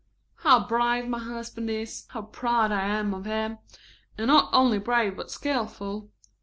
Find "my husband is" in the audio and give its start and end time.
1.07-2.05